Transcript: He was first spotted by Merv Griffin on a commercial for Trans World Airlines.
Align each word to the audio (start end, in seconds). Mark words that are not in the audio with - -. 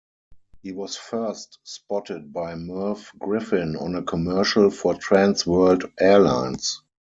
He 0.63 0.71
was 0.71 0.95
first 0.97 1.59
spotted 1.63 2.33
by 2.33 2.55
Merv 2.55 3.11
Griffin 3.19 3.75
on 3.75 3.93
a 3.93 4.01
commercial 4.01 4.71
for 4.71 4.95
Trans 4.95 5.45
World 5.45 5.83
Airlines. 5.99 6.81